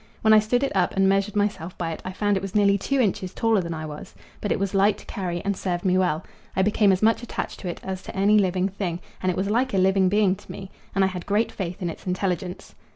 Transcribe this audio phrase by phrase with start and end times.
[0.21, 2.75] When I stood it up and measured myself by it I found it was nearly
[2.75, 5.95] two inches taller than I was, but it was light to carry and served me
[5.95, 6.23] well:
[6.55, 9.51] I became as much attached to it as to any living thing, and it was
[9.51, 12.73] like a living being to me, and I had great faith in its intelligence.